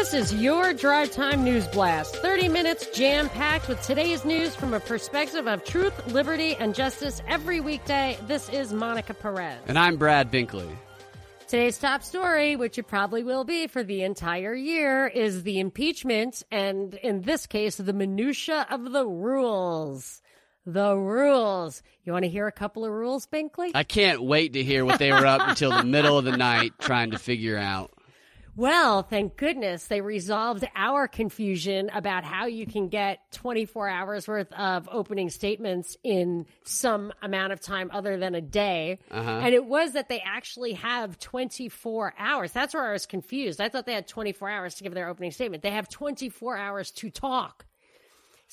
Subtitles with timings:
[0.00, 2.16] This is your Drive Time News Blast.
[2.16, 7.20] 30 minutes jam packed with today's news from a perspective of truth, liberty, and justice
[7.28, 8.16] every weekday.
[8.26, 9.60] This is Monica Perez.
[9.66, 10.74] And I'm Brad Binkley.
[11.48, 16.44] Today's top story, which it probably will be for the entire year, is the impeachment
[16.50, 20.22] and, in this case, the minutia of the rules.
[20.64, 21.82] The rules.
[22.04, 23.72] You want to hear a couple of rules, Binkley?
[23.74, 26.72] I can't wait to hear what they were up until the middle of the night
[26.78, 27.90] trying to figure out.
[28.56, 34.52] Well, thank goodness they resolved our confusion about how you can get 24 hours worth
[34.52, 38.98] of opening statements in some amount of time other than a day.
[39.10, 39.30] Uh-huh.
[39.30, 42.52] And it was that they actually have 24 hours.
[42.52, 43.60] That's where I was confused.
[43.60, 45.62] I thought they had 24 hours to give their opening statement.
[45.62, 47.64] They have 24 hours to talk.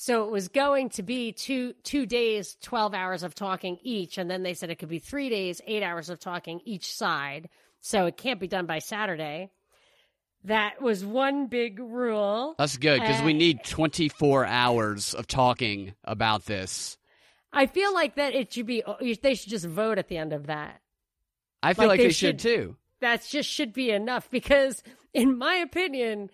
[0.00, 4.30] So it was going to be two two days, twelve hours of talking each, and
[4.30, 7.48] then they said it could be three days, eight hours of talking each side.
[7.80, 9.50] So it can't be done by Saturday.
[10.44, 12.54] That was one big rule.
[12.58, 16.96] That's good because Uh, we need 24 hours of talking about this.
[17.52, 18.82] I feel like that it should be.
[19.22, 20.80] They should just vote at the end of that.
[21.62, 22.76] I feel Like like, they they, should, should- too.
[23.00, 24.82] That just should be enough because,
[25.14, 26.30] in my opinion,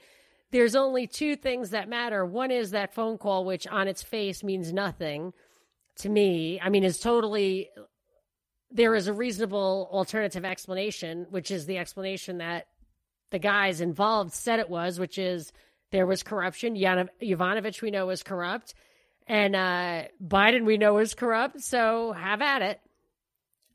[0.51, 2.25] there's only two things that matter.
[2.25, 5.33] One is that phone call, which on its face means nothing
[5.97, 6.61] to me.
[6.61, 7.71] I mean, is totally.
[8.71, 12.67] There is a reasonable alternative explanation, which is the explanation that
[13.35, 15.53] the guys involved said it was, which is
[15.91, 16.77] there was corruption.
[16.77, 18.75] Yana- Yovanovitch, we know, was corrupt.
[19.27, 21.61] And uh, Biden, we know, is corrupt.
[21.61, 22.81] So have at it.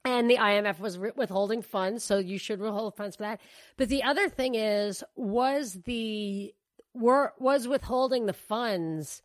[0.05, 3.41] And the IMF was ri- withholding funds, so you should withhold funds for that.
[3.75, 6.53] But the other thing is, was the
[6.93, 9.21] were was withholding the funds?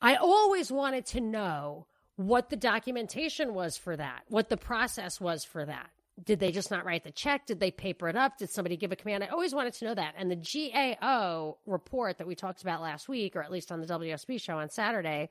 [0.00, 5.44] I always wanted to know what the documentation was for that, what the process was
[5.44, 5.90] for that.
[6.22, 7.46] Did they just not write the check?
[7.46, 8.36] Did they paper it up?
[8.38, 9.24] Did somebody give a command?
[9.24, 10.14] I always wanted to know that.
[10.18, 13.86] And the GAO report that we talked about last week, or at least on the
[13.86, 15.30] WSB show on Saturday,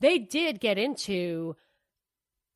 [0.00, 1.56] they did get into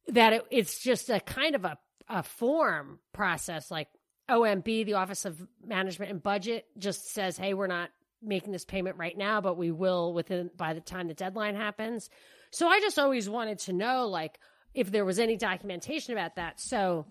[0.09, 3.89] that it, it's just a kind of a, a form process like
[4.31, 7.91] omb the office of management and budget just says hey we're not
[8.23, 12.09] making this payment right now but we will within by the time the deadline happens
[12.51, 14.39] so i just always wanted to know like
[14.75, 17.07] if there was any documentation about that so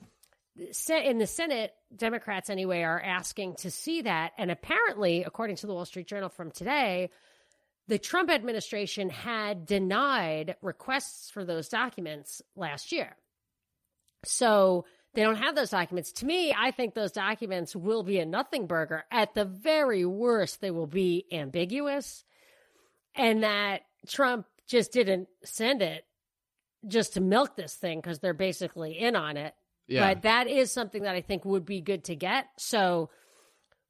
[0.89, 5.73] in the senate democrats anyway are asking to see that and apparently according to the
[5.73, 7.09] wall street journal from today
[7.91, 13.17] the Trump administration had denied requests for those documents last year.
[14.23, 16.13] So they don't have those documents.
[16.13, 19.03] To me, I think those documents will be a nothing burger.
[19.11, 22.23] At the very worst, they will be ambiguous
[23.13, 26.05] and that Trump just didn't send it
[26.87, 29.53] just to milk this thing because they're basically in on it.
[29.91, 30.13] Yeah.
[30.13, 32.47] But that is something that I think would be good to get.
[32.57, 33.09] So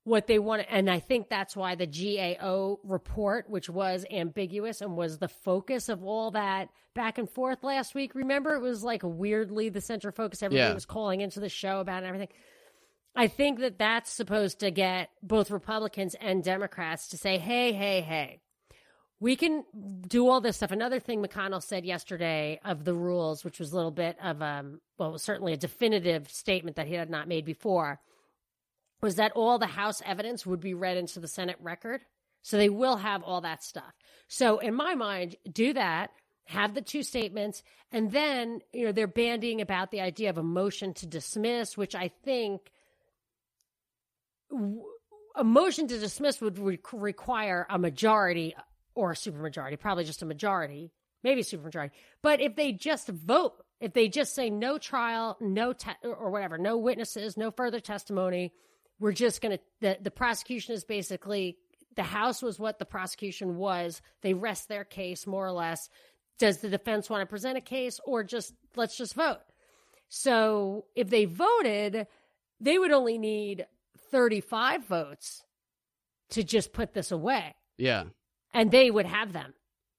[0.04, 4.98] what they want and I think that's why the GAO report which was ambiguous and
[4.98, 9.02] was the focus of all that back and forth last week remember it was like
[9.04, 10.74] weirdly the center focus everybody Yeah.
[10.74, 12.30] was calling into the show about and everything
[13.16, 18.02] I think that that's supposed to get both Republicans and Democrats to say hey hey
[18.02, 18.40] hey
[19.22, 19.64] we can
[20.08, 20.72] do all this stuff.
[20.72, 24.82] Another thing McConnell said yesterday of the rules, which was a little bit of um,
[24.98, 28.02] well, certainly a definitive statement that he had not made before,
[29.00, 32.02] was that all the House evidence would be read into the Senate record.
[32.42, 33.94] So they will have all that stuff.
[34.28, 36.10] So in my mind, do that,
[36.46, 37.62] have the two statements,
[37.92, 41.94] and then you know they're bandying about the idea of a motion to dismiss, which
[41.94, 42.72] I think
[44.50, 44.82] w-
[45.36, 48.56] a motion to dismiss would re- require a majority
[48.96, 50.92] or a supermajority, probably just a majority,
[51.24, 51.92] maybe a supermajority.
[52.22, 56.58] But if they just vote, if they just say no trial, no te- or whatever,
[56.58, 58.54] no witnesses, no further testimony,
[59.00, 61.58] we're just going to the the prosecution is basically
[61.96, 64.02] the House was what the prosecution was.
[64.22, 65.90] They rest their case more or less.
[66.40, 69.40] Does the defense want to present a case or just let's just vote?
[70.10, 72.08] So if they voted,
[72.60, 73.66] they would only need
[74.12, 75.44] 35 votes
[76.32, 78.04] to just put this away Yeah.
[78.54, 79.54] And they would have them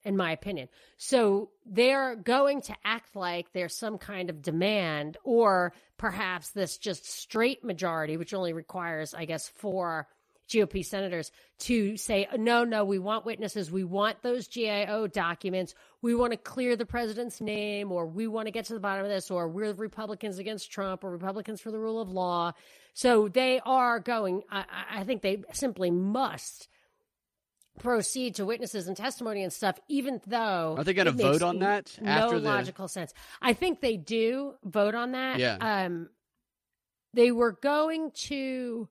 [0.05, 0.69] in my opinion.
[0.97, 7.09] So they're going to act like there's some kind of demand or perhaps this just
[7.09, 10.09] straight majority which only requires i guess four
[10.49, 13.71] gop senators to say no no we want witnesses.
[13.71, 15.75] We want those gao documents.
[16.03, 19.05] We want to clear the president's name or we want to get to the bottom
[19.05, 22.53] of this or we're republicans against trump or republicans for the rule of law.
[22.95, 26.69] So they are going i, I think they simply must
[27.79, 31.97] proceed to witnesses and testimony and stuff, even though Are they gonna vote on that
[32.01, 33.13] no the- logical sense.
[33.41, 35.39] I think they do vote on that.
[35.39, 35.57] Yeah.
[35.61, 36.11] Um,
[37.15, 38.89] they were going to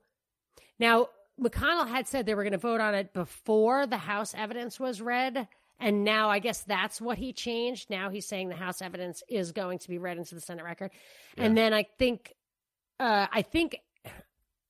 [0.79, 1.09] now.
[1.41, 5.01] McConnell had said they were going to vote on it before the House evidence was
[5.01, 5.47] read.
[5.79, 7.89] And now I guess that's what he changed.
[7.89, 10.91] Now he's saying the House evidence is going to be read into the Senate record.
[11.35, 11.45] Yeah.
[11.45, 12.35] And then I think,
[12.99, 13.77] uh, I think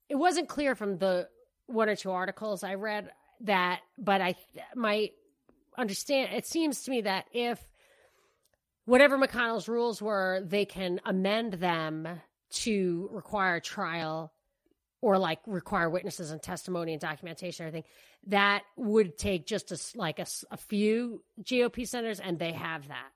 [0.08, 1.28] it wasn't clear from the
[1.66, 3.12] one or two articles I read
[3.42, 4.36] that, but I,
[4.76, 5.12] my
[5.78, 7.60] understand, it seems to me that if
[8.86, 12.08] whatever McConnell's rules were, they can amend them
[12.52, 14.34] to require trial
[15.02, 17.92] or like require witnesses and testimony and documentation and everything
[18.28, 23.10] that would take just a, like a, a, few gop senators and they have that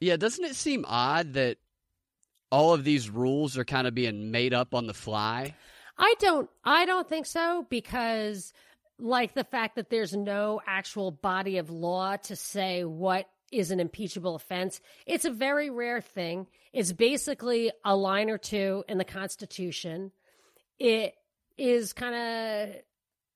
[0.00, 1.58] Yeah, doesn't it seem odd that
[2.50, 5.54] all of these rules are kind of being made up on the fly?
[5.98, 8.54] i don't i don't think so because
[9.00, 13.80] like the fact that there's no actual body of law to say what is an
[13.80, 19.04] impeachable offense it's a very rare thing it's basically a line or two in the
[19.04, 20.12] constitution
[20.78, 21.14] it
[21.58, 22.80] is kind of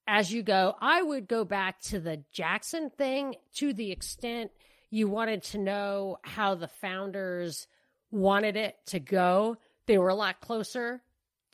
[0.07, 0.75] as you go.
[0.81, 4.51] I would go back to the Jackson thing to the extent
[4.91, 7.67] you wanted to know how the founders
[8.11, 9.57] wanted it to go.
[9.87, 11.03] They were a lot closer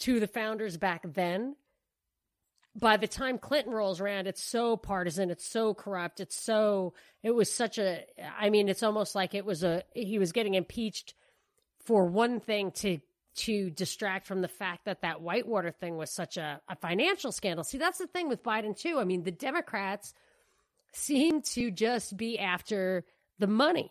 [0.01, 1.57] to the founders back then.
[2.77, 7.33] By the time Clinton rolls around, it's so partisan, it's so corrupt, it's so, it
[7.33, 8.05] was such a,
[8.39, 11.15] I mean, it's almost like it was a, he was getting impeached
[11.85, 12.99] for one thing to
[13.37, 17.65] to distract from the fact that that Whitewater thing was such a, a financial scandal.
[17.65, 18.99] See, that's the thing with Biden too.
[18.99, 20.13] I mean, the Democrats
[20.93, 23.05] seem to just be after
[23.39, 23.91] the money.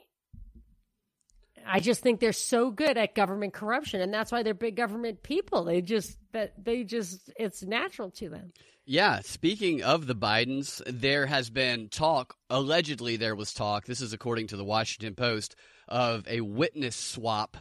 [1.66, 5.24] I just think they're so good at government corruption, and that's why they're big government
[5.24, 5.64] people.
[5.64, 8.52] They just that they just it's natural to them.
[8.86, 14.14] Yeah, speaking of the Bidens, there has been talk, allegedly, there was talk, this is
[14.14, 15.56] according to the Washington Post,
[15.88, 17.58] of a witness swap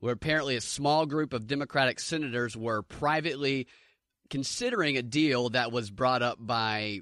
[0.00, 3.66] where apparently a small group of Democratic senators were privately
[4.30, 7.00] considering a deal that was brought up by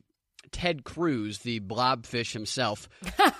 [0.51, 2.89] Ted Cruz, the blobfish himself,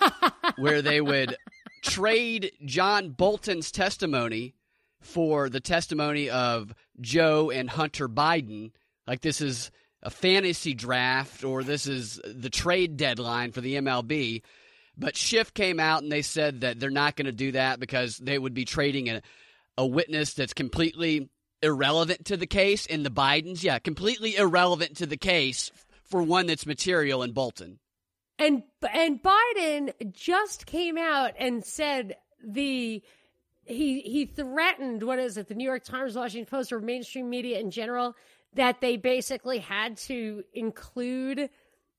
[0.57, 1.37] where they would
[1.83, 4.55] trade John Bolton's testimony
[5.01, 8.71] for the testimony of Joe and Hunter Biden.
[9.07, 9.71] Like this is
[10.03, 14.43] a fantasy draft or this is the trade deadline for the MLB.
[14.97, 18.19] But Schiff came out and they said that they're not going to do that because
[18.19, 19.23] they would be trading a,
[19.77, 21.31] a witness that's completely
[21.63, 22.87] irrelevant to the case.
[22.87, 25.71] in the Bidens, yeah, completely irrelevant to the case
[26.05, 27.79] for one that's material in Bolton.
[28.39, 28.63] And
[28.93, 33.03] and Biden just came out and said the
[33.65, 37.61] he he threatened what is it the New York Times, Washington Post, or mainstream media
[37.61, 38.17] in general
[38.55, 41.49] that they basically had to include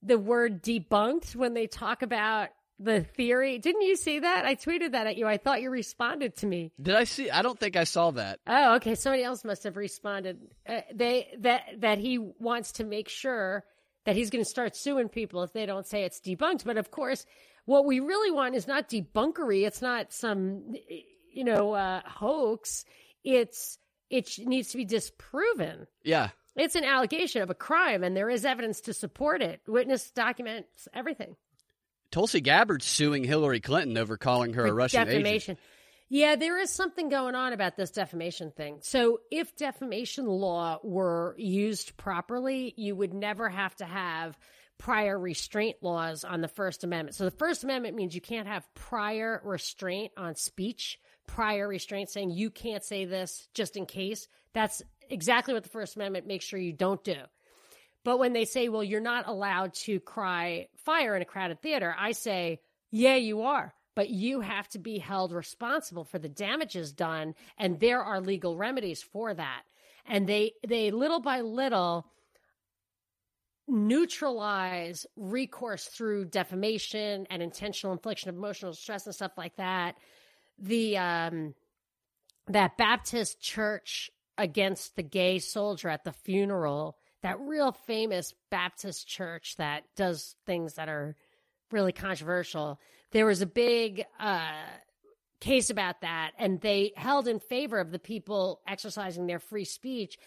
[0.01, 3.59] the word debunked when they talk about the theory.
[3.59, 4.45] Didn't you see that?
[4.45, 5.25] I tweeted that at you.
[5.27, 6.71] I thought you responded to me.
[6.81, 7.29] Did I see?
[7.29, 8.39] I don't think I saw that.
[8.45, 8.95] Oh, okay.
[8.95, 10.39] Somebody else must have responded.
[10.67, 13.63] Uh, they that that he wants to make sure
[14.05, 16.65] that he's going to start suing people if they don't say it's debunked.
[16.65, 17.25] But of course,
[17.65, 19.65] what we really want is not debunkery.
[19.65, 20.75] It's not some
[21.31, 22.85] you know uh, hoax.
[23.23, 23.77] It's
[24.09, 25.87] it needs to be disproven.
[26.03, 26.29] Yeah.
[26.55, 29.61] It's an allegation of a crime, and there is evidence to support it.
[29.67, 31.35] Witness documents, everything.
[32.11, 35.57] Tulsi Gabbard's suing Hillary Clinton over calling her a Russian agent.
[36.09, 38.79] Yeah, there is something going on about this defamation thing.
[38.81, 44.37] So, if defamation law were used properly, you would never have to have
[44.77, 47.15] prior restraint laws on the First Amendment.
[47.15, 52.31] So, the First Amendment means you can't have prior restraint on speech, prior restraint saying
[52.31, 54.27] you can't say this just in case.
[54.53, 57.17] That's exactly what the First Amendment makes sure you don't do.
[58.03, 61.95] But when they say, well, you're not allowed to cry fire in a crowded theater,
[61.97, 62.59] I say,
[62.91, 63.73] yeah, you are.
[63.95, 68.57] But you have to be held responsible for the damages done, and there are legal
[68.57, 69.61] remedies for that.
[70.05, 72.07] And they they little by little
[73.67, 79.95] neutralize recourse through defamation and intentional infliction of emotional stress and stuff like that.
[80.59, 81.53] The um
[82.47, 89.55] that Baptist church against the gay soldier at the funeral, that real famous Baptist church
[89.57, 91.15] that does things that are
[91.71, 92.79] really controversial.
[93.13, 94.51] There was a big uh,
[95.39, 100.17] case about that, and they held in favor of the people exercising their free speech.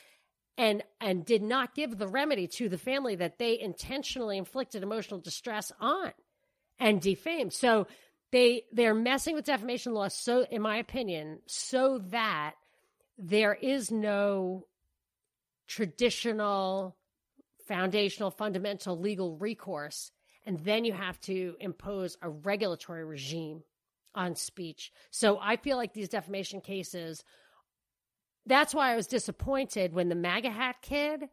[0.59, 5.21] And, and did not give the remedy to the family that they intentionally inflicted emotional
[5.21, 6.13] distress on
[6.79, 7.53] and defamed.
[7.53, 7.87] So
[8.33, 12.55] they they're messing with defamation law so in my opinion so that
[13.19, 14.67] there is no
[15.67, 16.97] traditional
[17.67, 20.11] foundational fundamental legal recourse
[20.47, 23.63] and then you have to impose a regulatory regime
[24.15, 27.23] on speech so i feel like these defamation cases
[28.47, 31.25] that's why i was disappointed when the maga hat kid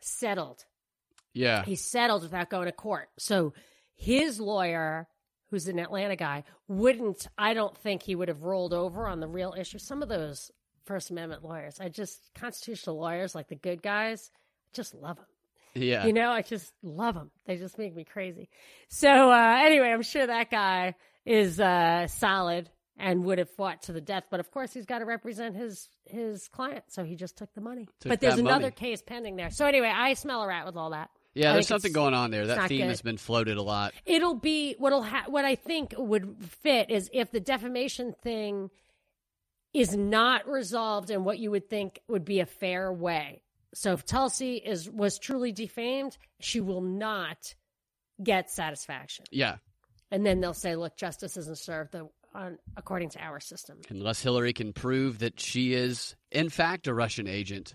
[0.00, 0.64] settled
[1.32, 1.64] Yeah.
[1.64, 3.08] He settled without going to court.
[3.18, 3.54] So
[3.96, 5.08] his lawyer,
[5.50, 9.26] who's an Atlanta guy, wouldn't, I don't think he would have rolled over on the
[9.26, 9.78] real issue.
[9.78, 10.50] Some of those
[10.84, 14.30] First Amendment lawyers, I just, constitutional lawyers, like the good guys,
[14.72, 15.26] just love them.
[15.74, 16.06] Yeah.
[16.06, 17.30] You know, I just love them.
[17.46, 18.48] They just make me crazy.
[18.88, 23.92] So uh, anyway, I'm sure that guy is uh, solid and would have fought to
[23.92, 24.24] the death.
[24.30, 27.60] But of course, he's got to represent his his client, so he just took the
[27.60, 27.88] money.
[28.00, 28.72] Took but there's another money.
[28.72, 29.50] case pending there.
[29.50, 31.10] So anyway, I smell a rat with all that.
[31.34, 32.46] yeah, I there's something going on there.
[32.46, 32.88] That theme good.
[32.88, 33.94] has been floated a lot.
[34.06, 38.70] It'll be what'll ha- what I think would fit is if the defamation thing
[39.72, 43.42] is not resolved in what you would think would be a fair way.
[43.74, 47.54] So if Tulsi is was truly defamed, she will not
[48.22, 49.24] get satisfaction.
[49.30, 49.56] Yeah.
[50.10, 54.22] And then they'll say, "Look, justice isn't served the, on, according to our system." Unless
[54.22, 57.74] Hillary can prove that she is, in fact, a Russian agent.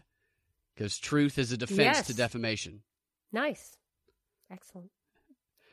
[0.76, 2.08] Because truth is a defense Yes.
[2.08, 2.84] to defamation.
[3.34, 3.76] Nice,
[4.50, 4.90] excellent.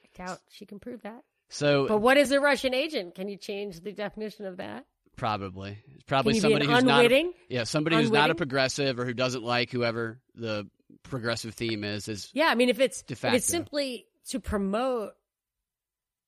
[0.04, 1.22] I doubt she can prove that.
[1.48, 3.14] So But what is a Russian agent?
[3.14, 4.84] Can you change the definition of that?
[5.16, 5.78] Probably.
[5.94, 7.32] It's probably Can you be somebody who's not a.
[7.48, 10.68] Yeah, somebody who's not a progressive or who doesn't like whoever the
[11.02, 15.12] progressive theme is is Yeah, I mean, if it's if it's simply to promote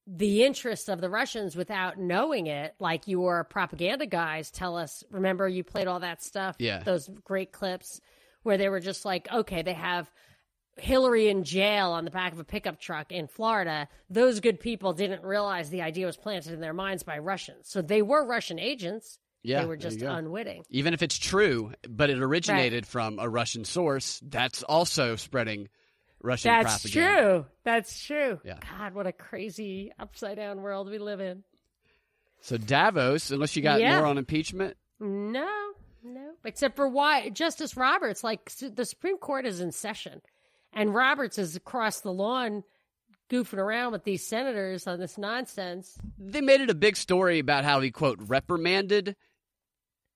[0.06, 5.04] the interests of the Russians without knowing it, like your propaganda guys tell us.
[5.10, 6.82] Remember, you played all that stuff, Yeah.
[6.82, 8.00] those great clips
[8.42, 10.10] where they were just like, okay, they have
[10.80, 13.88] Hillary in jail on the back of a pickup truck in Florida.
[14.10, 17.82] Those good people didn't realize the idea was planted in their minds by Russians, so
[17.82, 19.18] they were Russian agents.
[19.42, 20.64] yeah, they were just unwitting.
[20.68, 25.68] even if it's true, but it originated from a Russian source, that's also spreading
[26.20, 26.68] Russian propaganda.
[26.70, 27.22] That's propaganda.
[27.22, 27.46] true.
[27.64, 28.40] That's true.
[28.44, 28.58] Yeah.
[28.78, 31.44] God, what a crazy upside down world we live in.
[32.40, 33.98] So Davos, unless you got Yeah.
[33.98, 35.48] more on impeachment, No,
[36.02, 36.32] no.
[36.44, 40.20] Except for why Justice Roberts, like the Supreme Court is in session,
[40.72, 42.64] and Roberts is across the lawn
[43.30, 45.98] goofing around with these senators on this nonsense.
[46.18, 49.16] they made it a big story about how he quote reprimanded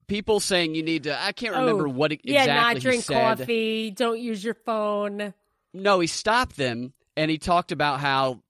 [0.09, 1.23] people, saying you need to.
[1.23, 5.35] I can't remember Oh, what e- yeah, exactly not drink coffee, don't use your phone.
[5.75, 8.41] No, he stopped them and he talked about how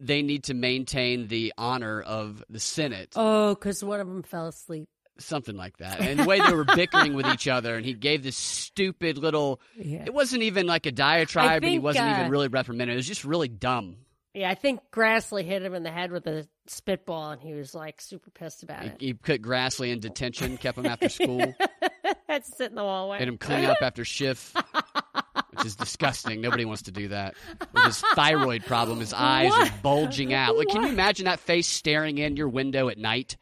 [0.00, 4.46] they need to maintain the honor of the Senate, Oh, because one of them fell
[4.48, 4.88] asleep.
[5.18, 6.00] Something like that.
[6.00, 9.60] And the way they were bickering with each other, and he gave this stupid little.
[9.76, 12.94] Yeah, It wasn't even like a diatribe, and he wasn't uh, even really reprimanded.
[12.94, 13.96] It was just really dumb.
[14.34, 14.50] yeah.
[14.50, 18.00] I think Grassley hit him in the head with a spitball, and he was like
[18.00, 18.96] super pissed about He, it.
[19.00, 21.54] he put Grassley in detention, kept him after school,
[22.28, 23.18] Had to sit in the hallway.
[23.20, 24.52] made him clean up after Schiff,
[25.50, 26.40] which is disgusting.
[26.40, 27.34] Nobody wants to do that.
[27.72, 29.70] With his thyroid problem, his eyes What?
[29.70, 30.56] are bulging out.
[30.58, 33.36] Like, can you imagine that face staring in your window at night?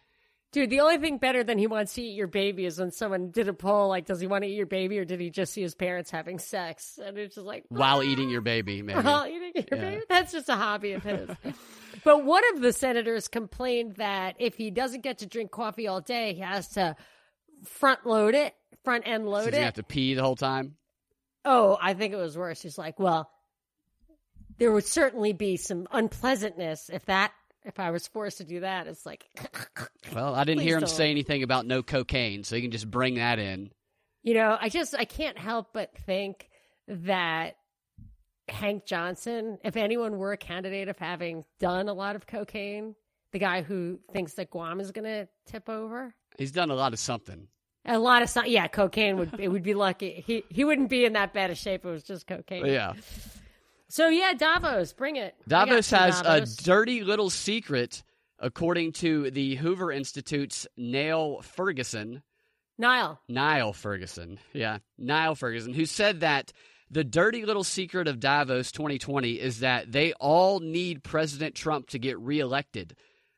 [0.54, 3.32] Dude, the only thing better than he wants to eat your baby is when someone
[3.32, 5.52] did a poll like, does he want to eat your baby or did he just
[5.52, 6.96] see his parents having sex?
[7.04, 8.02] And it's just like, while ah.
[8.02, 9.00] eating your baby, maybe.
[9.00, 9.90] while eating your Yeah.
[9.90, 10.02] baby?
[10.08, 11.28] That's just a hobby of his.
[12.04, 16.00] but one of the senators complained that if he doesn't get to drink coffee all
[16.00, 16.94] day, he has to
[17.64, 19.64] front load it, front end load gonna it.
[19.64, 20.76] have to pee the whole time.
[21.44, 22.62] Oh, I think it was worse.
[22.62, 23.28] He's like, well,
[24.58, 27.32] there would certainly be some unpleasantness if that,
[27.64, 28.86] if I was forced to do that.
[28.86, 29.26] It's like,
[30.14, 30.88] Well, I didn't hear him don't.
[30.90, 33.70] say anything about no cocaine, so you can just bring that in.
[34.22, 36.48] You know, I just I can't help but think
[36.88, 37.56] that
[38.48, 42.94] Hank Johnson, if anyone were a candidate of having done a lot of cocaine,
[43.32, 46.92] the guy who thinks that Guam is going to tip over, He's done a lot
[46.92, 47.48] of something.
[47.86, 50.22] a lot of some, yeah, cocaine would it would be lucky.
[50.26, 52.66] He he wouldn't be in that bad a shape if it was just cocaine.
[52.66, 52.92] Yeah,
[53.94, 55.36] So yeah, Davos, bring it.
[55.46, 56.58] Davos has Davos.
[56.58, 58.02] a dirty little secret,
[58.40, 62.24] according to the Hoover Institute's Niall Ferguson.
[62.76, 63.20] Niall.
[63.28, 66.52] Niall Ferguson, yeah, Niall Ferguson, who said that
[66.90, 72.00] the dirty little secret of Davos 2020 is that they all need President Trump to
[72.00, 72.96] get reelected.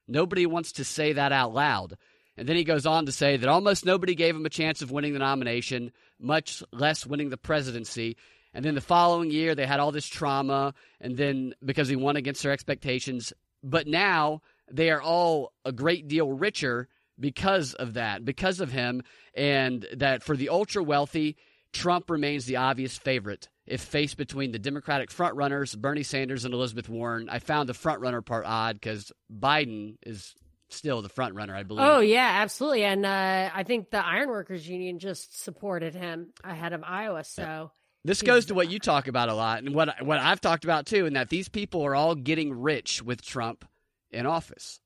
[0.08, 1.98] Nobody wants to say that out loud.
[2.38, 4.90] And then he goes on to say that almost nobody gave him a chance of
[4.90, 8.16] winning the nomination, much less winning the presidency.
[8.56, 12.16] And then the following year, they had all this trauma, and then because he won
[12.16, 13.34] against their expectations.
[13.62, 14.40] But now
[14.72, 16.88] they are all a great deal richer
[17.20, 19.02] because of that, because of him,
[19.34, 21.36] and that for the ultra wealthy,
[21.74, 23.50] Trump remains the obvious favorite.
[23.66, 28.24] If faced between the Democratic frontrunners, Bernie Sanders and Elizabeth Warren, I found the frontrunner
[28.24, 30.34] part odd because Biden is
[30.70, 31.84] still the frontrunner, I believe.
[31.84, 32.84] Oh yeah, absolutely.
[32.84, 37.22] And uh, I think the Ironworkers Union just supported him ahead of Iowa.
[37.24, 37.70] So
[38.06, 40.86] This goes to what you talk about a lot, and what what I've talked about
[40.86, 43.64] too, and that these people are all getting rich with Trump
[44.10, 44.80] in office.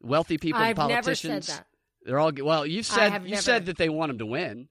[0.00, 1.46] Wealthy people, I've never politicians.
[1.46, 1.66] said that.
[2.04, 2.66] They're all well.
[2.66, 4.68] You said you never- said that they want him to win.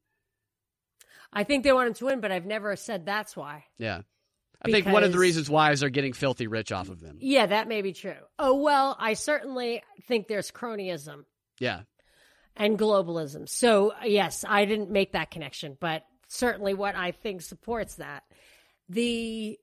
[1.33, 3.63] I think they want him to win, but I've never said that's why.
[3.77, 4.01] Yeah.
[4.63, 7.17] I think one of the reasons why is they're getting filthy rich off of them.
[7.19, 8.17] Yeah, that may be true.
[8.37, 11.23] Oh, well, I certainly think there's cronyism
[11.59, 11.81] Yeah.
[12.55, 13.49] and globalism.
[13.49, 18.23] So, yes, I didn't make that connection, but certainly what I think supports that.
[18.89, 19.59] The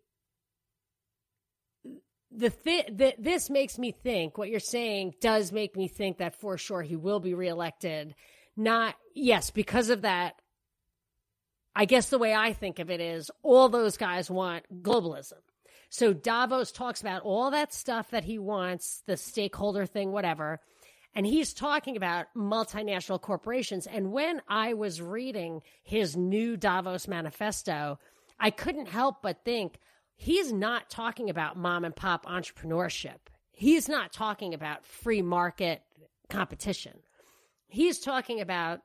[2.31, 6.39] the thi- the, this makes me think what you're saying does make me think that
[6.39, 8.15] for sure he will be reelected.
[8.57, 10.35] Not yes, because of that.
[11.75, 15.39] I guess the way I think of it is all those guys want globalism.
[15.91, 20.61] So Davos talks about all that stuff that he wants, the stakeholder thing, whatever.
[21.15, 23.87] And he's talking about multinational corporations.
[23.87, 27.99] And when I was reading his new Davos manifesto,
[28.39, 29.79] I couldn't help but think
[30.15, 33.19] he's not talking about mom and pop entrepreneurship.
[33.51, 35.83] He's not talking about free market
[36.29, 36.99] competition.
[37.67, 38.81] He's talking about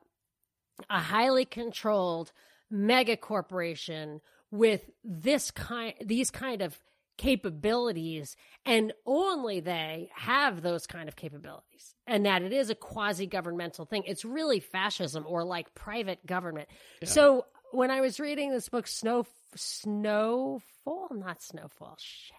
[0.90, 2.32] a highly controlled
[2.70, 6.78] mega corporation with this kind these kind of
[7.16, 13.26] capabilities and only they have those kind of capabilities and that it is a quasi
[13.26, 14.02] governmental thing.
[14.06, 16.68] It's really fascism or like private government.
[17.04, 21.08] So when i was reading this book snow snowfall?
[21.12, 21.96] Not snowfall.
[21.98, 22.36] Shit.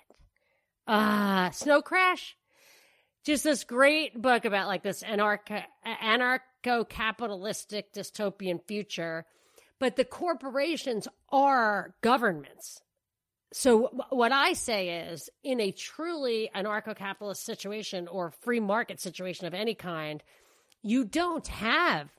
[0.87, 2.35] Uh snow crash.
[3.25, 5.63] Just this great book about like this anarcho
[6.03, 9.25] anarcho capitalistic dystopian future.
[9.79, 12.81] But the corporations are governments
[13.53, 19.53] so what I say is, in a truly anarcho-capitalist situation or free market situation of
[19.53, 20.21] any kind,
[20.81, 22.09] you don't have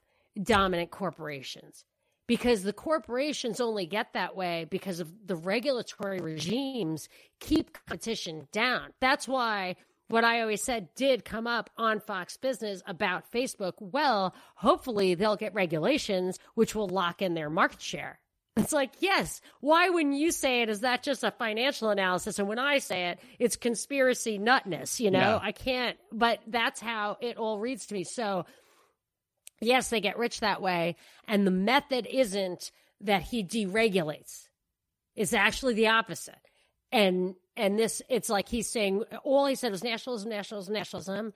[0.43, 1.85] dominant corporations
[2.27, 7.09] because the corporations only get that way because of the regulatory regimes
[7.41, 8.93] keep competition down.
[9.01, 9.77] That's why
[10.09, 13.75] what I always said did come up on Fox Business about Facebook.
[13.81, 18.19] Well, hopefully they'll get regulations which will lock in their market share.
[18.57, 22.39] It's like, yes, why when you say it, is that just a financial analysis?
[22.39, 25.39] And when I say it, it's conspiracy nutness, you know?
[25.43, 28.05] I can't, but that's how it all reads to me.
[28.05, 28.47] So,
[29.61, 30.97] yes, they get rich that way.
[31.29, 32.71] And the method isn't
[33.03, 34.49] that he deregulates,
[35.15, 36.35] it's actually the opposite.
[36.91, 41.35] And, and this, it's like he's saying, all he said was nationalism, nationalism, nationalism.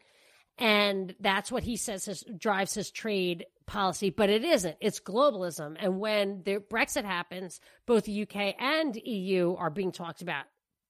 [0.58, 4.76] And that's what he says his, drives his trade policy, but it isn't.
[4.80, 5.76] It's globalism.
[5.78, 10.44] And when the Brexit happens, both the UK and EU are being talked about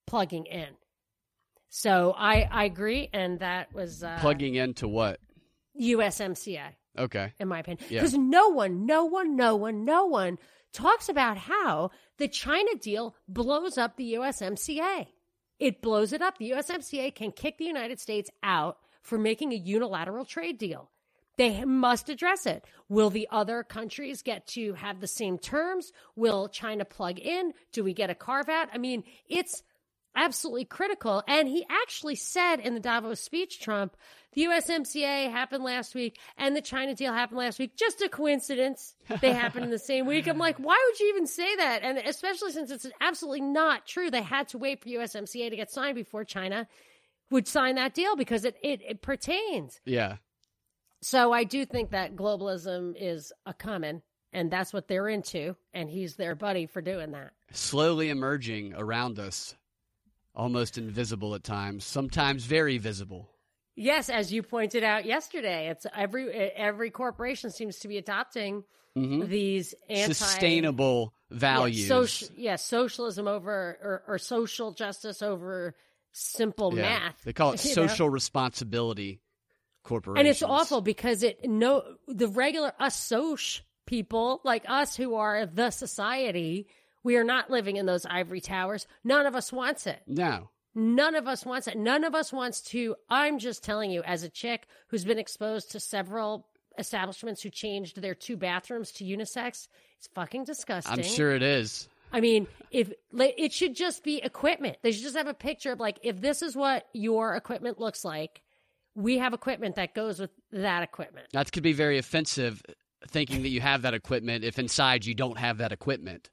[0.07, 0.67] plugging in.
[1.69, 3.09] So I, I agree.
[3.13, 5.19] And that was uh, Plugging into what?
[5.79, 7.33] USMCA, Okay.
[7.39, 7.85] in my opinion.
[7.89, 8.01] Yeah.
[8.01, 10.37] Because no one, no one, no one, no one
[10.73, 15.07] talks about how the China deal blows up the USMCA.
[15.59, 16.37] It blows it up.
[16.37, 20.89] The USMCA can kick the United States out for making a unilateral trade deal.
[21.37, 22.65] They must address it.
[22.89, 25.91] Will the other countries get to have the same terms?
[26.15, 27.53] Will China plug in?
[27.71, 28.67] Do we get a carve out?
[28.73, 29.63] I mean, it's
[30.15, 31.23] absolutely critical.
[31.27, 33.95] And he actually said in the Davos speech, Trump,
[34.33, 37.75] the USMCA happened last week and the China deal happened last week.
[37.75, 38.95] Just a coincidence.
[39.21, 40.27] They happened in the same week.
[40.27, 41.81] I'm like, why would you even say that?
[41.83, 44.11] And especially since it's absolutely not true.
[44.11, 46.67] They had to wait for USMCA to get signed before China
[47.31, 49.79] would sign that deal because it, it, it pertains.
[49.85, 50.17] Yeah.
[51.01, 55.55] So I do think that globalism is a common and that's what they're into.
[55.73, 57.31] And he's their buddy for doing that.
[57.51, 59.55] Slowly emerging around us,
[60.35, 63.29] almost invisible at times, sometimes very visible.
[63.75, 68.63] Yes, as you pointed out yesterday, it's every every corporation seems to be adopting
[68.97, 69.29] Mhm.
[69.29, 71.87] these anti Sustainable values.
[71.87, 73.49] Yeah, soci- yeah, socialism over
[73.81, 75.73] or, or social justice over
[76.11, 76.81] simple Yeah.
[76.81, 77.23] math.
[77.23, 77.87] They call it you know?
[77.87, 79.21] social responsibility
[79.83, 80.19] corporations.
[80.19, 83.39] and it's awful because it no the regular us soc
[83.85, 86.67] people like us who are the society,
[87.03, 88.87] we are not living in those ivory towers.
[89.03, 90.01] None of us wants it.
[90.07, 90.49] No.
[90.73, 91.77] None of us wants it.
[91.77, 92.95] None of us wants to.
[93.09, 96.47] I'm just telling you, as a chick who's been exposed to several
[96.77, 100.93] establishments who changed their two bathrooms to unisex, it's fucking disgusting.
[100.93, 101.89] I'm sure it is.
[102.13, 104.77] I mean, if it should just be equipment.
[104.81, 108.03] They should just have a picture of like, if this is what your equipment looks
[108.03, 108.41] like,
[108.95, 111.27] we have equipment that goes with that equipment.
[111.33, 112.61] That could be very offensive,
[113.07, 116.29] thinking that you have that equipment if inside you don't have that equipment.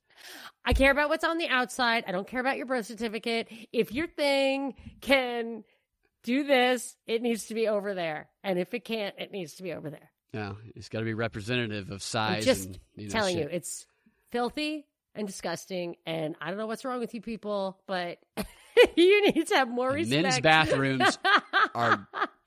[0.65, 2.05] I care about what's on the outside.
[2.07, 3.49] I don't care about your birth certificate.
[3.73, 5.63] If your thing can
[6.25, 8.29] do this, it needs to be over there.
[8.43, 10.11] And if it can't, it needs to be over there.
[10.35, 12.45] No, it's got to be representative of I'm size.
[12.45, 13.51] just and, you know, telling shit.
[13.51, 13.87] you, it's
[14.31, 14.85] filthy
[15.19, 15.97] and disgusting.
[16.07, 18.19] And I don't know what's wrong with you people, but
[18.97, 20.23] you need to have more respect.
[20.23, 21.19] men's bathrooms
[21.75, 22.07] are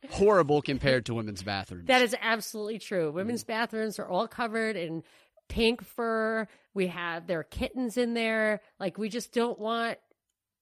[0.10, 1.88] horrible compared to women's bathrooms.
[1.88, 3.12] That is absolutely true.
[3.12, 5.04] Women's bathrooms are all covered in
[5.50, 6.48] pink fur.
[6.74, 8.62] We have there are kittens in there.
[8.80, 9.98] Like we just don't want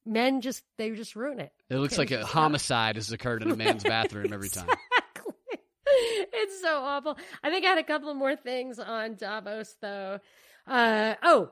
[0.06, 1.54] men just they just ruin it.
[1.69, 4.67] It looks like a homicide has occurred in a man's bathroom every time.
[4.67, 5.34] Exactly.
[6.34, 7.17] It's so awful.
[7.43, 10.19] I think I had a couple more things on Davos though.
[10.65, 11.52] Uh, oh,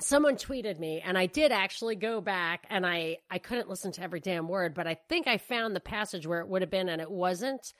[0.00, 4.02] someone tweeted me and I did actually go back and I I couldn't listen to
[4.02, 6.88] every damn word, but I think I found the passage where it would have been
[6.88, 7.72] and it wasn't.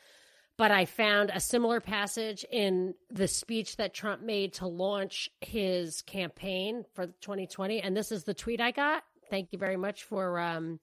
[0.59, 6.01] But I found a similar passage in the speech that Trump made to launch his
[6.03, 9.03] campaign for 2020 and this is the tweet I got.
[9.29, 10.81] Thank you very much for um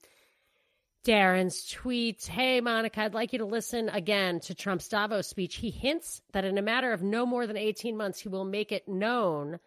[1.06, 5.56] Darren's tweet, Hey, Monica, I'd like you to listen again to Trump's Davos speech.
[5.56, 8.72] He hints that in a matter of no more than 18 months, he will make
[8.72, 9.60] it known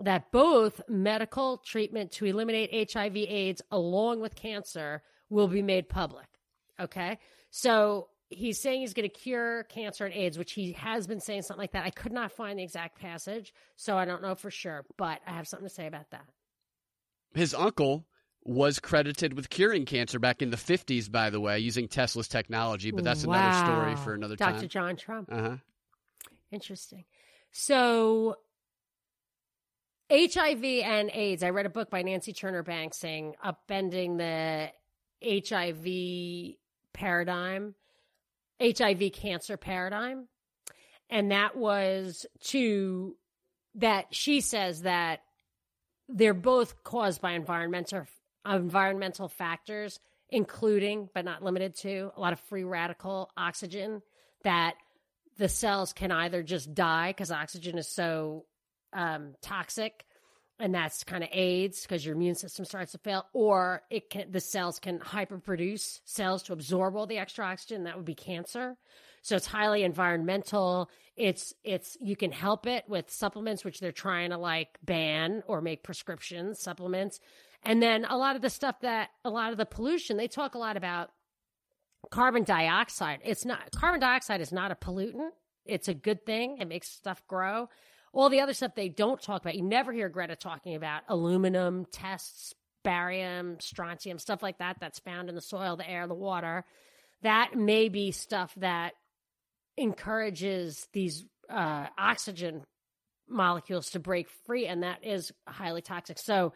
[0.00, 6.26] that both medical treatment to eliminate HIV AIDS along with cancer will be made public.
[6.80, 7.18] Okay.
[7.50, 11.42] So he's saying he's going to cure cancer and AIDS, which he has been saying
[11.42, 11.84] something like that.
[11.84, 15.32] I could not find the exact passage, so I don't know for sure, but I
[15.32, 16.24] have something to say about that.
[17.34, 18.06] His uncle
[18.44, 22.90] was credited with curing cancer back in the 50s, by the way, using Tesla's technology,
[22.90, 23.34] but that's wow.
[23.34, 24.50] another story for another Dr.
[24.50, 24.60] time.
[24.60, 24.68] Dr.
[24.68, 25.28] John Trump.
[25.32, 25.56] Uh huh.
[26.52, 27.04] Interesting.
[27.50, 28.36] So,
[30.10, 31.42] HIV and AIDS.
[31.42, 34.70] I read a book by Nancy Turner Banks saying upending the
[35.24, 36.56] HIV
[36.92, 37.74] paradigm,
[38.60, 40.28] HIV cancer paradigm.
[41.10, 43.16] And that was to
[43.76, 45.20] that she says that
[46.08, 48.06] they're both caused by environmental
[48.46, 54.02] environmental factors, including but not limited to a lot of free radical oxygen
[54.42, 54.74] that
[55.38, 58.44] the cells can either just die because oxygen is so
[58.94, 60.04] um, toxic,
[60.58, 64.30] and that's kind of AIDS because your immune system starts to fail, or it can
[64.30, 67.84] the cells can hyperproduce cells to absorb all the extra oxygen.
[67.84, 68.76] That would be cancer.
[69.22, 70.90] So it's highly environmental.
[71.16, 75.60] It's it's you can help it with supplements, which they're trying to like ban or
[75.60, 77.20] make prescription supplements.
[77.62, 80.54] And then a lot of the stuff that a lot of the pollution, they talk
[80.54, 81.10] a lot about
[82.10, 83.20] carbon dioxide.
[83.24, 85.30] It's not carbon dioxide is not a pollutant.
[85.64, 86.58] It's a good thing.
[86.60, 87.68] It makes stuff grow.
[88.14, 89.56] All the other stuff they don't talk about.
[89.56, 95.28] You never hear Greta talking about aluminum tests, barium, strontium, stuff like that that's found
[95.28, 96.64] in the soil, the air, the water.
[97.22, 98.92] That may be stuff that
[99.76, 102.62] encourages these uh, oxygen
[103.28, 106.18] molecules to break free, and that is highly toxic.
[106.18, 106.52] So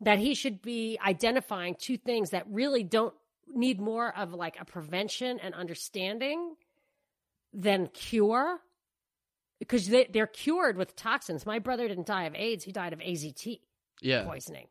[0.00, 3.14] that he should be identifying two things that really don't
[3.52, 6.54] need more of like a prevention and understanding
[7.52, 8.60] than cure
[9.58, 11.46] because they, they're cured with toxins.
[11.46, 13.60] My brother didn't die of AIDS; he died of AZT
[14.00, 14.24] Yeah.
[14.24, 14.66] poisoning,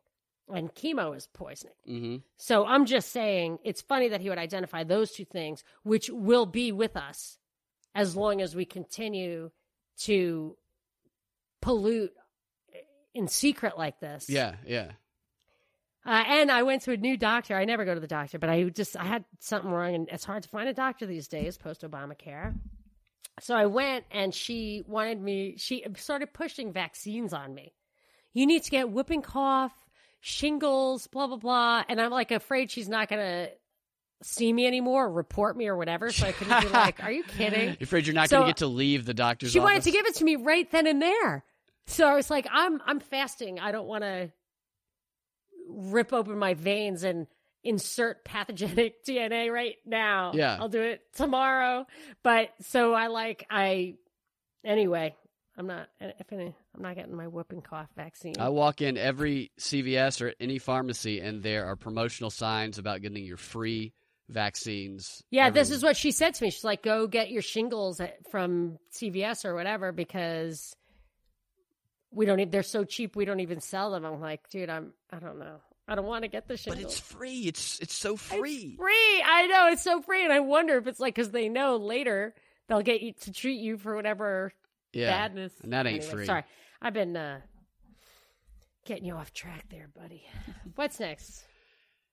[0.48, 1.74] and chemo is poisoning.
[1.86, 6.08] hmm So I'm just saying it's funny that he would identify those two things, which
[6.10, 7.38] will be with us
[7.94, 9.50] as long as we continue
[10.02, 10.56] to
[11.62, 12.12] pollute
[13.14, 14.28] in secret like this.
[14.28, 14.56] Yeah.
[14.66, 14.92] Yeah.
[16.04, 17.56] Uh, and I went to a new doctor.
[17.56, 20.24] I never go to the doctor, but I just I had something wrong, and it's
[20.24, 22.54] hard to find a doctor these days post Obamacare.
[23.40, 25.56] So I went, and she wanted me.
[25.58, 27.72] She started pushing vaccines on me.
[28.32, 29.72] You need to get whooping cough,
[30.20, 31.84] shingles, blah blah blah.
[31.88, 33.48] And I'm like afraid she's not gonna
[34.22, 36.10] see me anymore, or report me or whatever.
[36.10, 38.50] So I couldn't be like, "Are you kidding?" You're afraid you're not So, going to
[38.52, 39.64] get to leave the doctor's She office?
[39.66, 41.44] wanted to give it to me right then and there.
[41.86, 43.60] So I was like, I'm I'm fasting.
[43.60, 44.32] I don't want to
[45.68, 47.26] rip open my veins and
[47.66, 50.32] insert pathogenic DNA right now.
[50.34, 50.56] Yeah.
[50.58, 51.86] I'll do it tomorrow.
[52.22, 53.94] But so I like I
[54.64, 55.14] anyway,
[55.58, 58.34] I'm not if any I'm not getting my whooping cough vaccine.
[58.38, 63.24] I walk in every CVS or any pharmacy, and there are promotional signs about getting
[63.24, 63.92] your free
[64.28, 65.22] vaccines.
[65.30, 66.50] yeah, this is what she said to me.
[66.50, 70.74] She's like, "Go get your shingles at, from CVS or whatever because
[72.10, 72.50] we don't.
[72.50, 73.16] They're so cheap.
[73.16, 74.92] We don't even sell them." I'm like, "Dude, I'm.
[75.12, 75.60] I don't know.
[75.88, 77.42] I don't want to get the shit, But it's free.
[77.42, 78.76] It's it's so free.
[78.76, 79.22] free.
[79.24, 82.34] I know it's so free, and I wonder if it's like because they know later
[82.68, 84.52] they'll get you to treat you for whatever
[84.92, 85.52] yeah, badness.
[85.62, 86.26] and that ain't Anyway, free.
[86.26, 86.42] Sorry,
[86.82, 87.40] I've been uh,
[88.84, 90.24] getting you off track there, buddy.
[90.74, 91.44] What's next?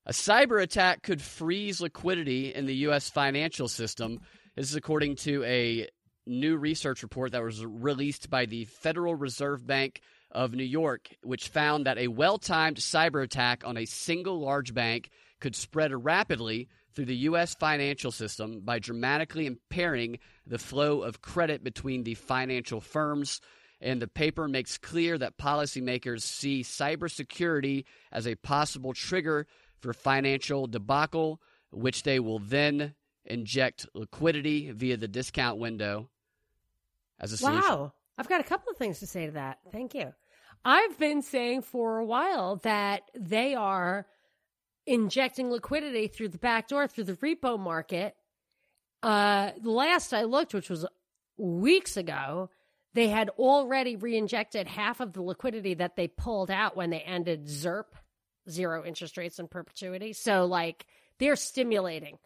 [0.06, 3.10] A cyber attack could freeze liquidity in the U.S.
[3.10, 4.20] financial system.
[4.56, 5.88] This is according to a
[6.28, 10.02] new research report that was released by the Federal Reserve Bank
[10.34, 14.74] of New York, which found that a well timed cyber attack on a single large
[14.74, 17.56] bank could spread rapidly through the U.S.
[17.56, 23.42] financial system by dramatically impairing the flow of credit between the financial firms.
[23.82, 29.46] And the paper makes clear that policymakers see cybersecurity as a possible trigger
[29.82, 31.42] for financial debacle,
[31.72, 36.10] which they will then inject liquidity via the discount window
[37.20, 37.62] as a solution.
[37.62, 39.60] Wow, I've got a couple of things to say to that.
[39.72, 40.14] Thank you.
[40.66, 44.06] I've been saying for a while that they are
[44.86, 48.16] injecting liquidity through the back door through the repo market.
[49.02, 50.86] Uh, last I looked, which was
[51.38, 52.50] weeks ago,
[52.94, 57.48] they had already re-injected half of the liquidity that they pulled out when they ended
[57.48, 57.86] ZIRP,
[58.50, 60.14] zero interest rates in perpetuity.
[60.14, 60.86] So like
[61.20, 62.18] they're stimulating.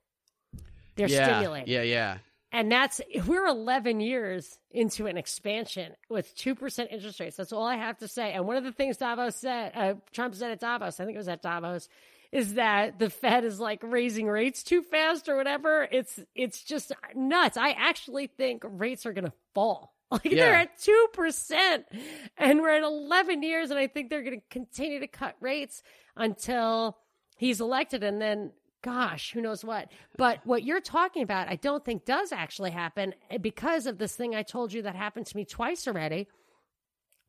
[0.96, 1.74] They're yeah, stimulating.
[1.74, 2.18] Yeah, yeah.
[2.52, 7.36] And that's we're 11 years into an expansion with 2% interest rates.
[7.36, 8.32] That's all I have to say.
[8.32, 11.20] And one of the things Davos said, uh, Trump said at Davos, I think it
[11.20, 11.90] was at Davos,
[12.32, 15.88] is that the Fed is like raising rates too fast or whatever.
[15.92, 17.58] It's it's just nuts.
[17.58, 19.94] I actually think rates are going to fall.
[20.10, 20.36] Like Yeah.
[20.36, 21.84] they're at 2%
[22.38, 25.84] and we're at 11 years and I think they're going to continue to cut rates
[26.16, 26.96] until
[27.36, 29.90] he's elected and then gosh, who knows what.
[30.18, 34.16] But what you're talking about, I don't think does actually happen eh, because of this
[34.16, 36.28] thing I told you that happened to me twice already.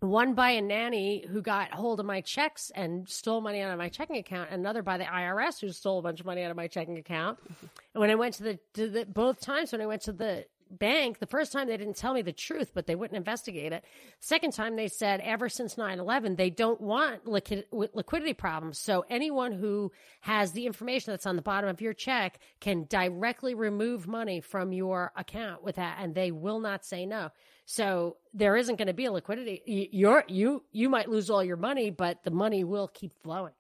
[0.00, 3.78] One by a nanny who got hold of my checks and stole money out of
[3.78, 6.52] my checking account, and another by the IRS who stole a bunch of money out
[6.52, 7.38] of my checking account.
[7.48, 7.68] And
[8.00, 11.18] when I went to the, to the both times when I went to the bank,
[11.18, 13.84] the first time they didn't tell me the truth, but they wouldn't investigate it.
[14.20, 18.78] Second time they said ever since 9/11 they don't want liquid, liquidity problems.
[18.78, 23.54] So anyone who has the information that's on the bottom of your check can directly
[23.54, 27.30] remove money from your account with that and they will not say no.
[27.66, 31.56] So there isn't going to be a liquidity you're you you might lose all your
[31.56, 33.52] money but the money will keep flowing.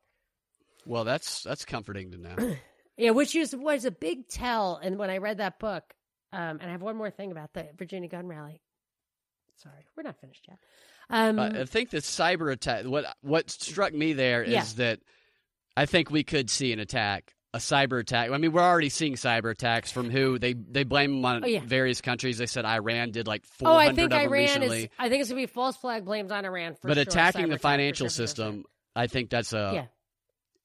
[0.86, 2.56] Well, that's that's comforting to know.
[2.98, 4.80] Yeah, which is was a big tell.
[4.82, 5.94] And when I read that book,
[6.32, 8.60] um, and I have one more thing about the Virginia gun rally.
[9.56, 10.58] Sorry, we're not finished yet.
[11.10, 12.84] Um, Uh, I think the cyber attack.
[12.84, 14.64] What what struck me there is Yeah.
[14.76, 15.00] that
[15.76, 18.30] I think we could see an attack, a cyber attack.
[18.30, 21.46] I mean, we're already seeing cyber attacks from who they they blame them on Oh,
[21.48, 21.60] yeah.
[21.64, 22.38] various countries.
[22.38, 24.82] They said Iran did like four oh, hundred I think Iran recently.
[24.84, 24.88] is.
[24.98, 27.58] I think it's gonna be false flag blames on Iran for but sure, attacking the
[27.58, 28.64] financial sure, for sure, system,
[28.94, 29.70] I think that's a.
[29.74, 29.86] Yeah,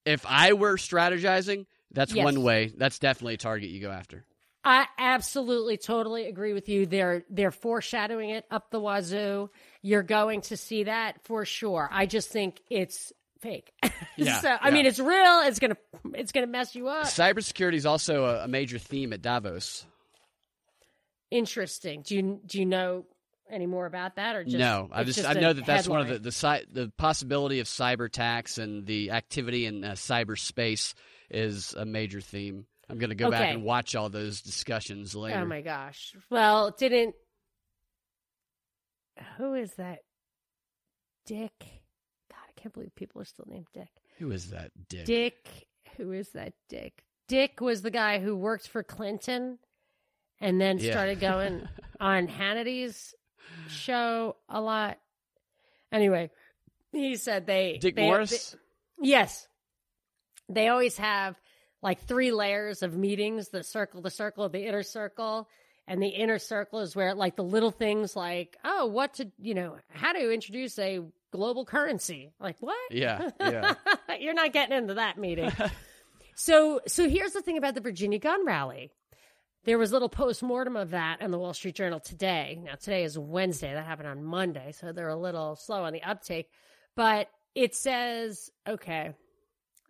[0.06, 2.26] If I were strategizing, that's Yes.
[2.26, 2.72] one way.
[2.76, 4.26] That's definitely a target you go after.
[4.66, 6.86] I absolutely, totally agree with you.
[6.86, 9.50] They're they're foreshadowing it up the wazoo.
[9.82, 11.90] You're going to see that for sure.
[11.92, 13.74] I just think it's fake.
[14.16, 14.74] Yeah, so I yeah.
[14.76, 15.40] mean, it's real.
[15.40, 15.78] It's gonna
[16.14, 17.06] it's gonna mess you up.
[17.06, 19.88] Cybersecurity is also a, a major theme at Davos.
[21.32, 22.04] Interesting.
[22.04, 23.06] Do you do you know
[23.50, 26.02] any more about that or just no, I just, just I know that that's one
[26.02, 30.94] of the the the possibility of cyber attacks and the activity in uh, cyberspace
[31.32, 32.68] is a major theme.
[32.94, 35.40] I'm going to go back and watch all those discussions oh later.
[35.40, 36.14] Oh my gosh.
[36.30, 37.16] Well, didn't
[39.38, 40.00] who is that?
[41.26, 41.52] Dick.
[41.60, 43.90] God, I can't believe people are still named Dick.
[44.20, 45.06] Who is that dick?
[45.06, 45.68] Dick.
[45.98, 47.04] Who is that Dick?
[47.28, 49.60] Dick was the guy who worked for Clinton
[50.42, 50.92] and then Yeah.
[50.92, 51.68] started going
[52.00, 53.14] on Hannity's
[53.70, 54.98] show a lot.
[55.92, 56.32] Anyway,
[56.92, 58.52] he said they Dick they- Morris?
[59.00, 59.48] they- yes.
[60.50, 61.40] They always have
[61.84, 65.48] like three layers of meetings, the circle, the circle, the inner circle.
[65.86, 69.54] And the inner circle is where like the little things like, oh, what to, you
[69.54, 72.32] know, how to introduce a global currency.
[72.40, 72.78] Like, what?
[72.90, 73.74] yeah, yeah.
[74.20, 75.52] You're not getting into that meeting.
[76.36, 78.92] so, so here's the thing about the Virginia gun rally.
[79.66, 82.60] There was a little post mortem of that in the Wall Street Journal today.
[82.62, 83.74] Now, today is Wednesday.
[83.74, 86.50] That happened on Monday, so they're a little slow on the uptake.
[86.96, 89.14] But it says, okay,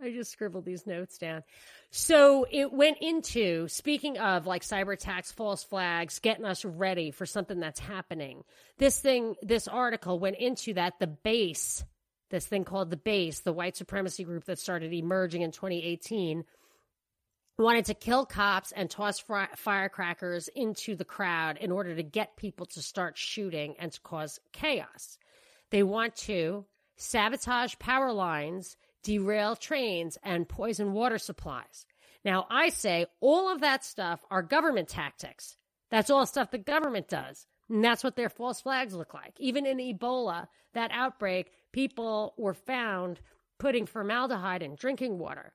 [0.02, 1.44] I just scribbled these notes down.
[1.92, 7.26] So it went into speaking of like cyber attacks, false flags, getting us ready for
[7.26, 8.44] something that's happening.
[8.78, 11.84] This thing, this article went into that the base,
[12.32, 16.44] this thing called the base, the white supremacy group that started emerging in 2018,
[17.60, 22.36] wanted to kill cops and toss fri- firecrackers into the crowd in order to get
[22.36, 25.18] people to start shooting and to cause chaos.
[25.70, 26.66] They want to
[26.98, 31.86] sabotage power lines, derail trains, and poison water supplies.
[32.26, 35.58] Now, I say all of that stuff are government tactics.
[35.92, 37.46] That's all stuff the government does.
[37.70, 39.34] And that's what their false flags look like.
[39.40, 43.20] Even in Ebola, that outbreak, people were found
[43.60, 45.54] putting formaldehyde in drinking water.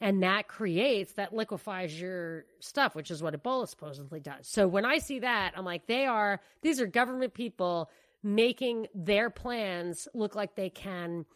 [0.00, 4.46] And that creates, that liquefies your stuff, which is what Ebola supposedly does.
[4.48, 7.90] So when I see that, I'm like, they are, these are government people
[8.22, 11.26] making their plans look like they can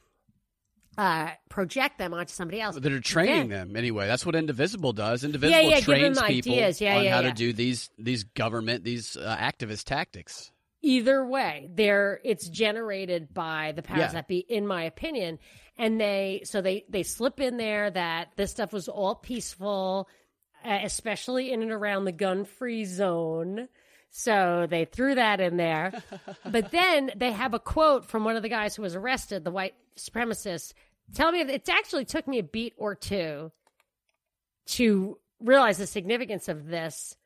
[0.98, 2.76] uh, project them onto somebody else.
[2.76, 3.58] that are training Yeah.
[3.64, 4.06] them anyway.
[4.06, 5.24] That's what Indivisible does.
[5.24, 6.54] Indivisible yeah, give trains people.
[6.54, 7.22] Yeah, on yeah, how yeah.
[7.22, 10.50] to do these these government these uh, activist tactics.
[10.82, 14.12] either way they're it's generated by the powers Yeah.
[14.12, 15.38] that be in my opinion
[15.78, 20.08] and they so they they slip in there that this stuff was all peaceful
[20.64, 23.68] uh, especially in and around the gun free zone
[24.16, 25.92] so they threw that in there
[26.50, 29.50] but then they have a quote from one of the guys who was arrested the
[29.50, 30.72] white supremacist
[31.12, 33.52] tell me, it actually took me a beat or two
[34.66, 37.16] to realize the significance of this.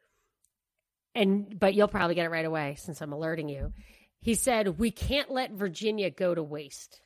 [1.14, 3.72] And, but you'll probably get it right away since I'm alerting you.
[4.20, 7.01] He said, We can't let Virginia go to waste.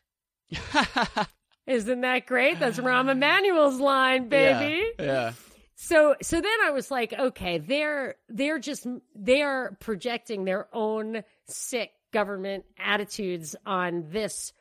[1.66, 2.58] Isn't that great?
[2.58, 4.84] That's Rahm Emanuel's line, baby.
[4.98, 5.04] Yeah.
[5.04, 5.32] yeah.
[5.74, 11.90] So so then I was like, okay, they're they're just they're projecting their own sick
[12.12, 14.52] government attitudes on this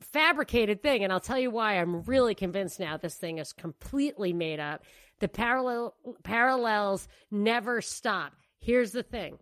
[0.00, 4.32] fabricated thing and I'll tell you why I'm really convinced now this thing is completely
[4.32, 4.84] made up.
[5.20, 8.32] The parallel parallels never stop.
[8.60, 9.38] Here's the thing.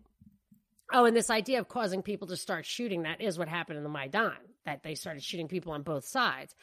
[0.93, 3.83] Oh, and this idea of causing people to start shooting, that is what happened in
[3.83, 6.55] the Maidan, that they started shooting people on both sides.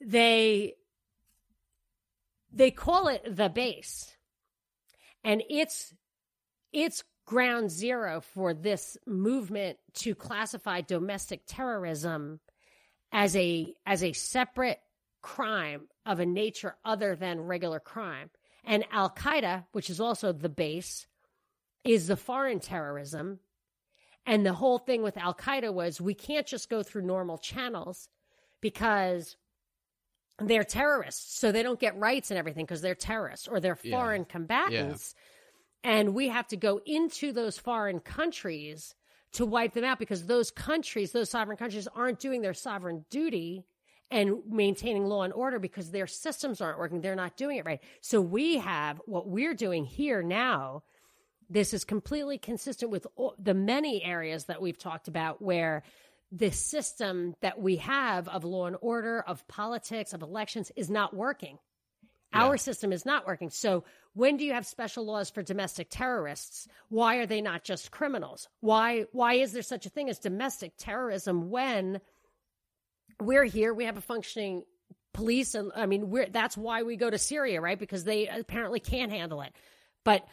[0.00, 0.74] They
[2.52, 4.16] they call it the base.
[5.24, 5.94] And it's
[6.72, 12.40] it's ground zero for this movement to classify domestic terrorism
[13.12, 14.80] as a as a separate
[15.22, 18.30] crime of a nature other than regular crime.
[18.64, 21.06] And Al Qaeda, which is also the base,
[21.84, 23.40] is the foreign terrorism.
[24.24, 28.08] And the whole thing with Al Qaeda was we can't just go through normal channels
[28.60, 29.36] because
[30.38, 34.22] they're terrorists, so they don't get rights and everything because they're terrorists or they're foreign
[34.22, 34.32] yeah.
[34.32, 35.14] combatants.
[35.84, 35.90] Yeah.
[35.92, 38.94] And we have to go into those foreign countries
[39.32, 43.64] to wipe them out because those countries, those sovereign countries, aren't doing their sovereign duty
[44.10, 47.00] and maintaining law and order because their systems aren't working.
[47.00, 47.80] They're not doing it right.
[48.02, 50.82] So we have what we're doing here now.
[51.48, 53.06] This is completely consistent with
[53.38, 55.82] the many areas that we've talked about where
[56.32, 61.14] the system that we have of law and order, of politics, of elections is not
[61.14, 61.58] working.
[62.32, 62.46] Yeah.
[62.46, 63.50] Our system is not working.
[63.50, 66.66] So when do you have special laws for domestic terrorists?
[66.88, 68.48] Why are they not just criminals?
[68.60, 72.00] Why why is there such a thing as domestic terrorism when
[73.20, 74.64] we're here, we have a functioning
[75.12, 77.78] police and I mean we're that's why we go to Syria, right?
[77.78, 79.52] Because they apparently can't handle it.
[80.02, 80.26] But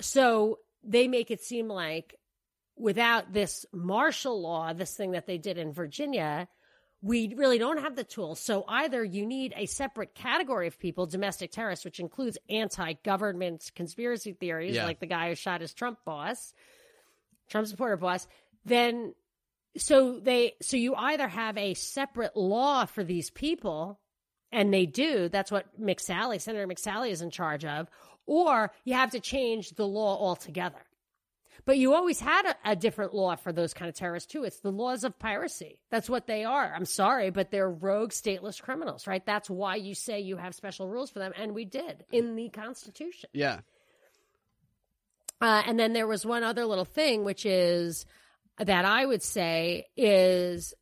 [0.00, 2.14] so they make it seem like
[2.80, 6.48] without this martial law, this thing that they did in Virginia,
[7.02, 8.40] we really don't have the tools.
[8.40, 14.32] So either you need a separate category of people, domestic terrorists, which includes anti-government conspiracy
[14.32, 14.84] theories, yeah.
[14.84, 16.52] like the guy who shot his Trump boss,
[17.48, 18.26] Trump supporter boss,
[18.64, 19.14] then
[19.76, 24.00] so they so you either have a separate law for these people
[24.50, 27.88] and they do that's what McSally senator McSally is in charge of
[28.26, 30.84] or you have to change the law altogether
[31.64, 34.44] but you always had a, a, different law for those kind of terrorists too.
[34.44, 35.80] It's the laws of piracy.
[35.90, 36.72] That's what they are.
[36.74, 39.24] I'm sorry, but they're rogue, stateless criminals, right?
[39.24, 42.48] That's why you say you have special rules for them, and we did in the
[42.48, 43.30] Constitution.
[43.32, 43.60] Yeah.
[45.40, 48.04] Uh, and then there was one other little thing, which is
[48.58, 50.74] that I would say is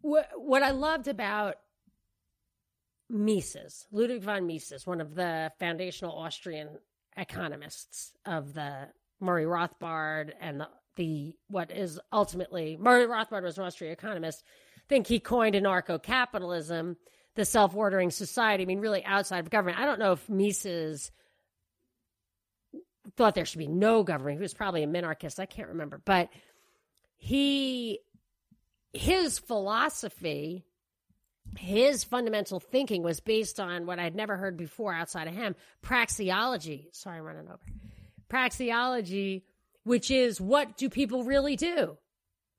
[0.00, 1.56] what, what I loved about
[3.08, 6.78] Mises, Ludwig von Mises, one of the foundational Austrian
[7.16, 8.88] economists of the
[9.20, 14.44] Murray Rothbard and the, the what is ultimately Murray Rothbard was an Austrian economist.
[14.88, 16.96] Think he coined anarcho capitalism,
[17.34, 18.64] the self ordering society.
[18.64, 19.78] I mean, really outside of government.
[19.78, 21.10] I don't know if Mises
[23.16, 24.38] thought there should be no government.
[24.38, 25.38] He was probably a minarchist.
[25.38, 26.28] I can't remember, but
[27.16, 28.00] he
[28.92, 30.66] his philosophy
[31.58, 36.86] his fundamental thinking was based on what I'd never heard before outside of him praxeology.
[36.92, 37.60] Sorry, I'm running over.
[38.30, 39.42] Praxeology,
[39.84, 41.98] which is what do people really do?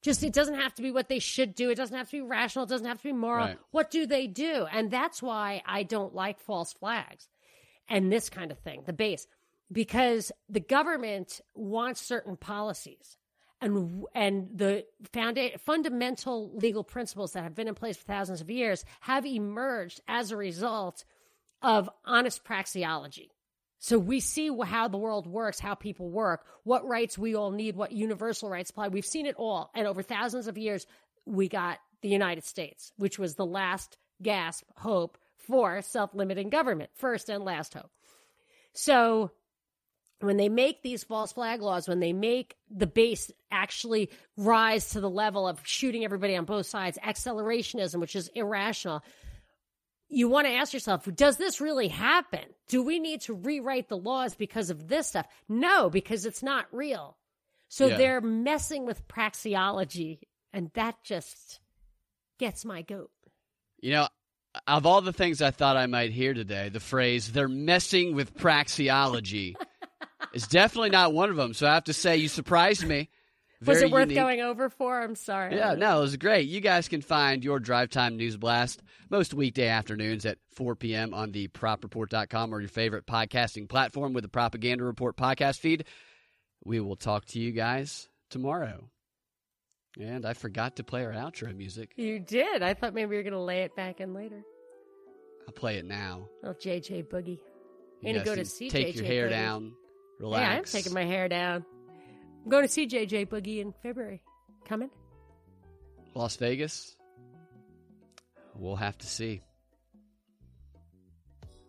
[0.01, 1.69] Just it doesn't have to be what they should do.
[1.69, 2.65] It doesn't have to be rational.
[2.65, 3.47] It doesn't have to be moral.
[3.47, 3.59] Right.
[3.71, 4.67] What do they do?
[4.71, 7.27] And that's why I don't like false flags
[7.89, 9.27] and this kind of thing, the base,
[9.71, 13.17] because the government wants certain policies
[13.63, 18.49] and and the founda- fundamental legal principles that have been in place for thousands of
[18.49, 21.05] years have emerged as a result
[21.61, 23.29] of honest praxeology.
[23.79, 27.75] So we see how the world works, how people work, what rights we all need,
[27.75, 28.89] what universal rights apply.
[28.89, 30.85] We've seen it all, and over thousands of years,
[31.25, 37.27] we got the United States, which was the last gasp hope for self-limiting government, first
[37.29, 37.91] and last hope.
[38.73, 39.31] So
[40.23, 45.01] when they make these false flag laws, when they make the base actually rise to
[45.01, 49.03] the level of shooting everybody on both sides, accelerationism, which is irrational,
[50.09, 52.45] you want to ask yourself, does this really happen?
[52.67, 55.27] Do we need to rewrite the laws because of this stuff?
[55.49, 57.17] No, because it's not real.
[57.67, 57.97] So yeah.
[57.97, 60.19] they're messing with praxeology,
[60.53, 61.59] and that just
[62.37, 63.09] gets my goat.
[63.81, 64.07] You know,
[64.67, 68.35] of all the things I thought I might hear today, the phrase, they're messing with
[68.35, 69.55] praxeology.
[70.33, 71.53] is definitely not one of them.
[71.53, 73.09] So I have to say, you surprised me.
[73.65, 74.17] Was it worth unique.
[74.17, 75.01] going over for?
[75.01, 75.55] I'm sorry.
[75.55, 76.49] Yeah, no, it was great.
[76.49, 81.13] You guys can find your Drive Time News Blast most weekday afternoons at 4 p.m.
[81.13, 85.85] on the propreport.com or your favorite podcasting platform with the Propaganda Report podcast feed.
[86.65, 88.89] We will talk to you guys tomorrow.
[89.97, 91.93] And I forgot to play our outro music.
[91.95, 92.63] You did.
[92.63, 94.41] I thought maybe you were going to lay it back in later.
[95.47, 96.27] I'll play it now.
[96.43, 97.39] Oh, JJ Boogie.
[98.01, 99.31] You Gonna guys go to see Take your hair Boogie.
[99.31, 99.73] down.
[100.23, 100.41] Relax.
[100.41, 101.65] Yeah, I'm taking my hair down.
[102.43, 104.23] I'm going to see JJ Boogie in February.
[104.65, 104.89] Coming?
[106.13, 106.95] Las Vegas.
[108.55, 109.41] We'll have to see.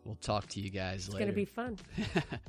[0.04, 1.30] We'll talk to you guys It's later.
[1.30, 2.38] It's going to be fun.